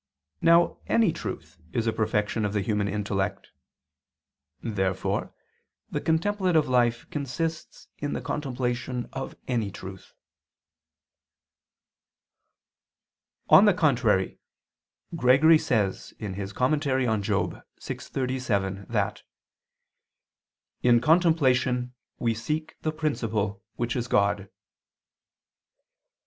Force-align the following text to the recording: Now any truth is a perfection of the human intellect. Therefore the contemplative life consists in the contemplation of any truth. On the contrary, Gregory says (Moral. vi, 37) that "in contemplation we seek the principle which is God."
Now 0.41 0.79
any 0.87 1.13
truth 1.13 1.59
is 1.73 1.85
a 1.85 1.93
perfection 1.93 2.43
of 2.43 2.53
the 2.53 2.61
human 2.61 2.87
intellect. 2.87 3.51
Therefore 4.63 5.31
the 5.91 6.01
contemplative 6.01 6.67
life 6.67 7.07
consists 7.11 7.87
in 7.99 8.13
the 8.13 8.21
contemplation 8.21 9.07
of 9.13 9.35
any 9.47 9.69
truth. 9.69 10.13
On 13.49 13.65
the 13.65 13.75
contrary, 13.75 14.39
Gregory 15.15 15.59
says 15.59 16.15
(Moral. 16.19 16.47
vi, 16.47 17.61
37) 17.77 18.85
that 18.89 19.21
"in 20.81 20.99
contemplation 20.99 21.93
we 22.17 22.33
seek 22.33 22.75
the 22.81 22.91
principle 22.91 23.61
which 23.75 23.95
is 23.95 24.07
God." 24.07 24.49